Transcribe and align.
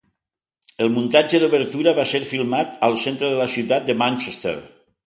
El 0.85 0.89
muntatge 0.95 1.41
d'obertura 1.43 1.95
va 2.01 2.07
ser 2.13 2.23
filmat 2.33 2.75
al 2.89 2.99
centre 3.07 3.33
de 3.35 3.39
la 3.43 3.51
ciutat 3.59 3.89
de 3.93 4.03
Manchester. 4.07 4.61